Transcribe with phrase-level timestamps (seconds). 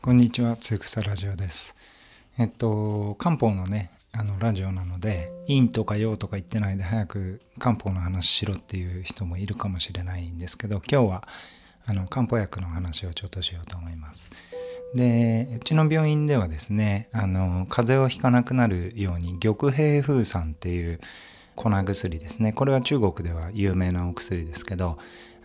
[0.00, 1.74] こんにちは、つゆくさラジオです。
[2.38, 11.22] えっと、漢方のね、あのラジオなので、陰とか陽とか言ってないで早く漢方の話しろっていう人もいるかもしれないんですけど、今日は
[11.84, 14.30] あの漢方薬の話をちょっとしようと思います。
[14.94, 21.00] で、うちの病院ではですね、あの、風邪をひかなくなるように、玉平風散っていう
[21.62, 22.52] 粉薬ですね。
[22.52, 24.98] これは中国では有名なお薬ですけど、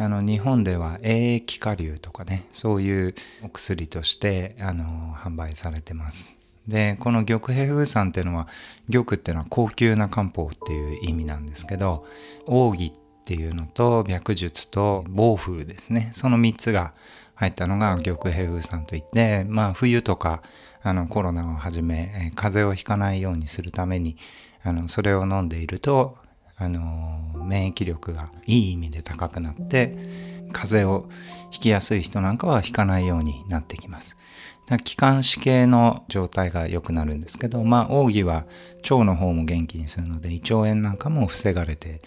[0.00, 6.34] あの日本では栄液顆粒とかねそういうお薬としてあの販売されてます
[6.66, 8.48] でこの玉平風散っていうのは
[8.90, 12.06] 玉っていうのは高級な漢方っていう意味なんですけど
[12.46, 12.92] 奥義っ
[13.26, 16.94] ていうのと白術と防風ですねその3つが
[17.34, 20.42] 入ったのが玉平風散といってまあ冬とか
[20.82, 24.16] あのコロナをはじめ風邪をひかないようにするために
[24.62, 26.16] あのそれを飲んでいると
[26.56, 29.96] あの免疫力がいい意味で高くなって
[30.52, 31.08] 風邪を
[31.50, 34.16] ひきやすい人なんかはひかないようになってきます。
[34.84, 38.44] 気管支系の状態が良くなるんですけどまあ奥義は
[38.88, 42.00] 腸の方も元気にするので胃腸炎なんかも防がれて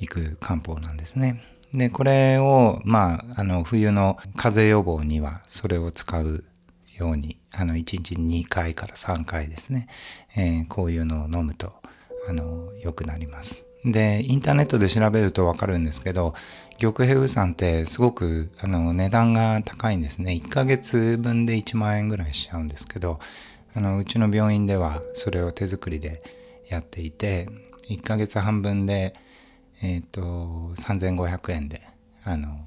[0.00, 1.42] いく漢方なんですね。
[1.72, 6.44] でこれをまああの冬の風邪予防にはそれを使う
[6.96, 9.86] ようにあの1日2回から3回ですね、
[10.36, 11.74] えー、こういうのを飲むと
[12.28, 13.64] あの良くなります。
[13.84, 16.34] でインターネットで調べると分かるんですけど
[16.78, 23.20] 玉平風散ってすごくあの値段が高いんですね1ヶ月分で1万円ぐらいしちゃうんですけど
[23.74, 26.22] あのうちの病院ではそれを手作りで
[26.68, 27.48] やっていて
[27.88, 29.14] 1ヶ月半分で
[29.80, 30.22] えっ、ー、と
[30.82, 31.82] 3500円で
[32.24, 32.58] あの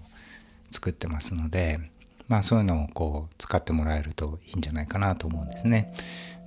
[0.72, 1.80] 作ってますので
[2.28, 5.94] まあそういうのをこう使ってもらえるといいんじゃないかなと思うんですね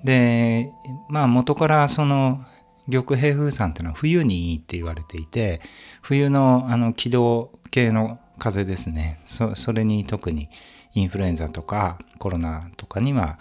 [0.03, 0.71] で
[1.09, 2.45] まあ元からその
[2.89, 5.61] 玉平風散っていうのは冬にいいって言われていて
[6.03, 9.21] 冬のあの気道系の風ですね。
[9.25, 10.49] それに特に
[10.95, 13.39] インフルエンザとかコロナとかには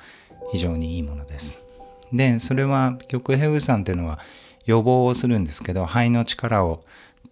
[0.51, 1.63] 非常にいいものです。
[2.11, 4.19] でそれは玉平風散っていうのは
[4.65, 6.83] 予防をするんですけど肺の力を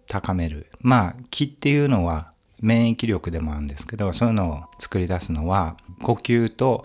[0.06, 0.66] 高める。
[0.80, 6.84] まあ気っていうのは免疫力でもあるんですけどそういうのを作り出すのは呼吸と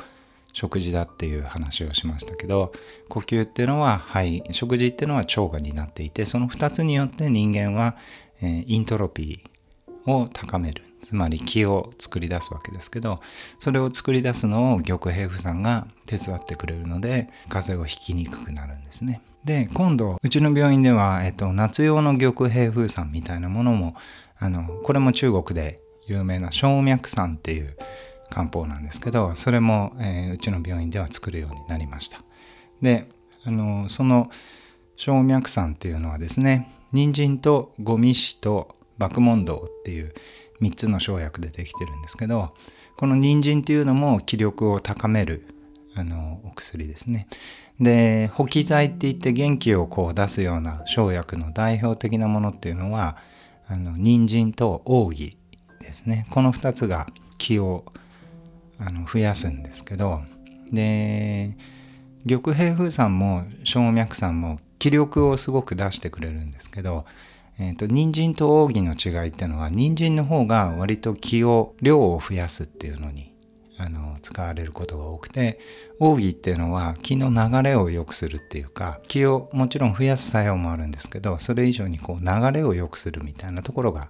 [0.54, 2.72] 食事だっていう話をしましたけど
[3.10, 7.96] 呼吸っていうのは肺食事っていうのは腸が担っていてその2つによって人間は、
[8.42, 13.22] えー、イントロピーを高めるつまり気を作り出すわけですけど
[13.60, 19.22] それを作り出すのを玉平風さんが手伝ってくれるので風邪をひきにくくなるんですね。
[19.46, 23.96] で今度うちの病院では、えっと、夏用の玉平風散みたいなものも
[24.38, 27.78] あのこれも中国で有名な小脈散っていう
[28.38, 32.22] 漢方なんですけどそれも、えー、うちの病院では作るようになりました。
[32.84, 33.10] で
[33.44, 34.30] あのその
[34.96, 40.14] 小脈散っていうのはですね人参と五味子と麦門堂っていう
[40.62, 42.54] 3つの生薬でできてるんですけど
[42.96, 45.48] この人参っていうのも気力を高める
[45.96, 47.28] あのお薬ですね。
[47.80, 53.18] で補気剤っていって元気をこう出すような生薬の代表的なものっていうのは
[53.68, 55.38] あの人参と奥義
[55.80, 56.28] ですね。
[56.30, 57.86] この2つが気を
[58.80, 60.22] あの増やすんですけど
[60.72, 61.56] で
[62.28, 67.06] 玉平風散も小脈散も気力をすごく出してくれるんですけど、
[67.60, 73.34] えーと、人参と奥義の違いっていうのは人参の方が割と気を量を増やすっていうのに
[73.80, 75.60] あの使われることが多くて
[76.00, 84.10] 奥義っていうのは気の流れを良くするっていうか気をもちろん増やす作用もあるんですけどそれ以上にこう流れを良くするみたいなところが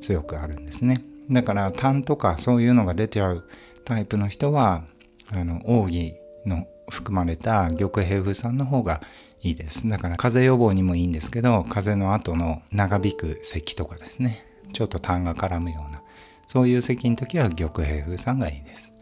[0.00, 1.02] 強くあるんですね。
[1.30, 3.44] だから痰とかそういうのが出ちゃう
[3.84, 4.84] タイプの人は
[5.32, 6.16] あの奥義
[6.46, 9.00] の含まれた玉平風散の方が
[9.40, 9.88] いいです。
[9.88, 14.44] だから風邪予防にもいいんですけど風邪の後の長引く咳とかですね。
[14.72, 16.02] ちょっと痰が絡むような
[16.46, 18.92] そういう咳の時は玉平風散がいいです。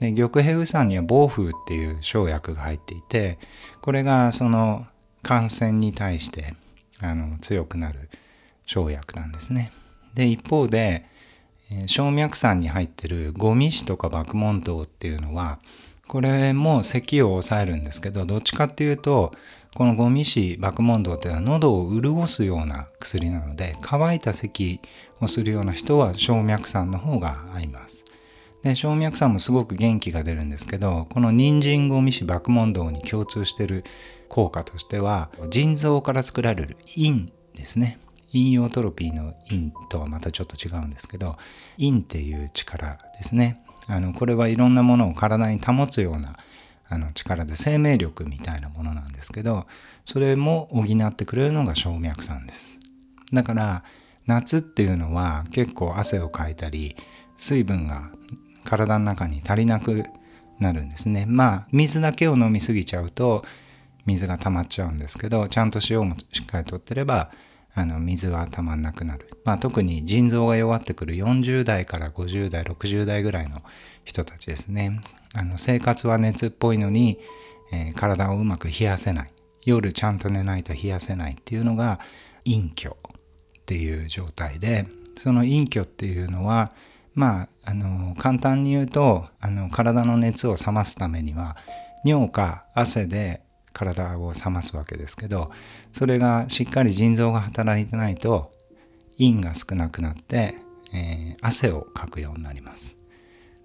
[0.00, 3.38] で玉平風散には防風っていう生薬が入っていて
[3.80, 4.86] これがその
[5.22, 6.54] 感染に対して
[7.00, 8.08] あの強くなる
[8.66, 9.72] 生薬なんですね。
[10.14, 11.06] で一方で
[11.86, 15.58] 小脈散に入ってる五味子とか麦門糖っていうのは
[16.06, 19.32] これも咳を抑えるんですけどどっちかっていうと
[19.74, 24.80] この五味子麦門糖っていうのは喉を潤すような薬なので乾いた咳
[25.20, 28.04] をするような人は小脈散の方が合います。
[28.62, 33.84] で小脈散もすごく元気が出るんですけどこの人参五味子麦門糖に共通してる
[34.28, 37.98] 効果としては腎臓から作られる陰ですね。
[38.34, 41.36] 陰陽トロピーの陰とはまたちょっと違うんですけど
[41.78, 43.64] 陰っていう力ですね。
[43.86, 46.36] あのこれはいろんなものを体に保つような
[46.88, 49.66] あの力で生命力みたいなものなんですけど
[50.04, 52.78] それも補ってくれるのが小脈散です。
[53.32, 53.84] だから
[54.26, 56.96] 夏っていうのは結構汗をかいたり
[57.36, 58.10] 水分が
[58.64, 60.04] 体の中に足りなく
[60.58, 61.26] なるんですね。
[61.26, 63.44] まあ水だけを飲みすぎちゃうと
[64.06, 67.30] 水が溜まっちゃうんですけどちゃんと塩もしっかりとってれば
[67.74, 73.62] あの水は溜まんなくなる、まあ、特に腎臓が弱ってくる40代から50代60代ぐらいの
[74.04, 75.00] 人たちですね。
[75.34, 77.18] あの生活は熱っぽいのに、
[77.72, 79.34] えー、体をうまく冷やせない。
[79.64, 81.98] 夜ちゃんと寝ないと冷やせないっていうのが
[82.44, 82.96] 陰虚っ
[83.66, 84.86] ていう状態で
[85.16, 86.72] その陰虚っていうのは
[87.14, 91.56] まああの簡単に言うとあの体の熱を冷ますためには
[92.04, 93.43] 尿か汗で
[93.74, 95.50] 体を冷ますわけですけど
[95.92, 98.50] それがしっかり腎臓が働いてないと
[99.18, 100.54] 陰が少なくなって、
[100.94, 102.96] えー、汗をかくようになります。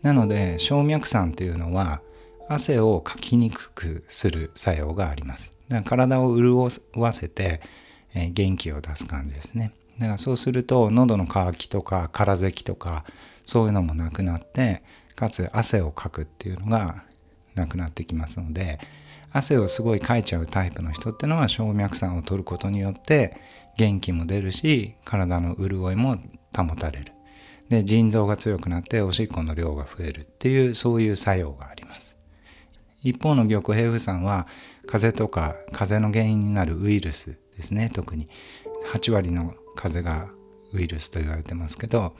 [0.02, 2.02] なので小脈酸っていうのは
[2.48, 5.52] 汗をかきにくくする作用があります。
[5.68, 7.62] だから体を潤わせて、
[8.16, 9.72] えー、元気を出す感じですね。
[10.00, 13.04] だからそうすると喉の渇きとか空咳とか
[13.46, 14.84] そういうのもなくなって
[15.16, 17.04] かつ汗をかくっていうのが
[17.56, 18.80] なくなってきますので
[19.32, 23.38] 汗をすごいかいちゃうタイプの人ってのは小脈酸を取ることによって
[23.78, 26.18] 元気も出るし体の潤いも
[26.56, 27.14] 保たれる。
[27.70, 32.16] で腎臓が強くなっておしっこの量が増えるっていうそういう作用があります。
[33.04, 34.48] 一方の玉平不酸は
[34.88, 38.28] 風邪とか風邪の原因になるウイルスですね特に。
[38.94, 40.32] 8割の風邪が
[40.74, 42.16] ウイルスと言われてますけど、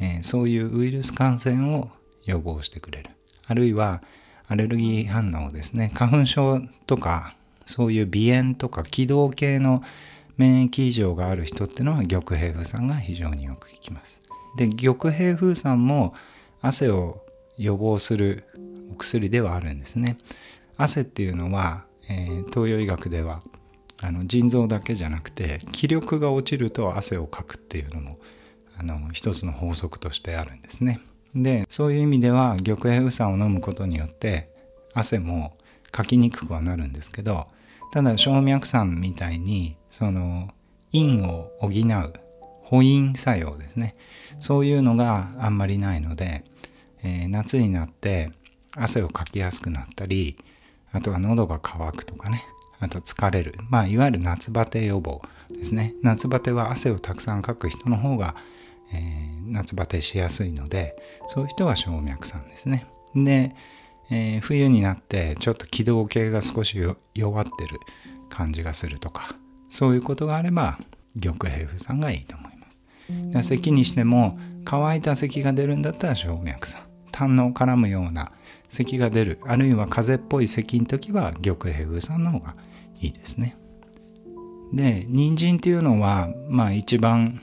[0.00, 1.90] えー、そういうウイルス感染を
[2.24, 3.10] 予防してくれる。
[3.46, 4.02] あるいは
[4.48, 5.90] アレルギー反応ですね。
[5.94, 7.36] 花粉症とか
[7.66, 9.82] そういう鼻炎とか気道系の
[10.38, 14.20] 免疫異常がある人っていうのは玉平風酸が非常によく効きます。
[14.56, 16.14] で玉平風酸も
[16.60, 17.22] 汗を
[17.58, 18.44] 予防する
[18.90, 20.16] お薬ではあるんですね。
[20.76, 23.42] 汗っていうのは、えー、東洋医学では
[24.00, 28.18] あの腎臓だけじゃなくて気力が落ちると汗をかくっていうのも
[28.78, 31.00] あの一つの法則としてあるんですね。
[31.42, 34.48] でそういう意味では玉平ウ酸を飲むことによって
[34.94, 35.56] 汗も
[35.90, 37.46] かきにくくはなるんですけど
[37.92, 40.50] ただ小脈酸みたいにその
[40.92, 42.12] 陰を補う
[42.62, 43.96] 補陰作用ですね。
[44.40, 46.44] そういうのがあんまりないので、
[47.02, 48.30] えー、夏になって
[48.76, 50.36] 汗をかきやすくなったり
[50.92, 52.44] あとは喉が渇くとかね。
[52.80, 53.54] あと疲れる。
[53.68, 55.20] まあいわゆる夏バテ予防
[55.50, 55.94] ですね。
[56.02, 58.36] 夏バテは汗をたくさんかく人の方が
[58.92, 60.94] えー、夏バテしやすいので
[61.28, 62.86] そういう人は小脈酸ですね。
[63.14, 63.54] で、
[64.10, 66.78] えー、冬になってちょっと気道系が少し
[67.14, 67.80] 弱ってる
[68.28, 69.34] 感じがするとか
[69.70, 70.78] そういうことがあれば
[71.20, 72.52] 玉平不酸がいいと思い
[73.32, 73.48] ます。
[73.48, 78.32] 咳にしても乾いた咳が出るんだったら小脈酸痰の絡むような
[78.68, 82.54] 咳が出るあるいは風邪っぽい咳の時は玉平不酸の方が
[83.00, 83.56] いいですね。
[84.72, 87.40] で人参っていうのはまあ一番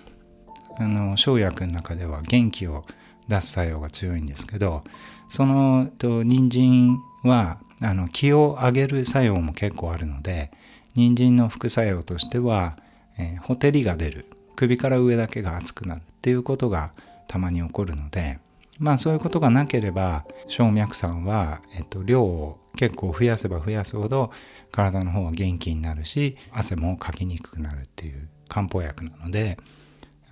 [0.78, 2.86] あの生薬の中では元気を
[3.28, 4.84] 出す作用が強いんですけど
[5.30, 10.52] そのと人参はあの気を上げる作用も結構あるので
[10.94, 12.78] 人参の副作用としては、
[13.18, 14.26] えー、ほてりが出る。
[14.56, 16.92] 首から上だけが熱くなるっていうことが
[17.28, 18.40] たまに起こるので
[18.80, 24.32] まあそういうことがなければ小脈酸は、えっと、量を結構増やせば増やすほど
[24.72, 29.58] 体の方は元気になるし汗もかきにくくなるっていう漢方薬なので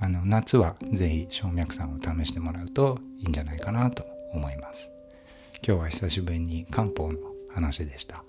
[0.03, 4.91] あの夏は是非小脈酸を試してもらうといいんじゃないかなと思います。
[5.65, 7.19] 今日は久しぶりに漢方の
[7.49, 8.21] 話でした。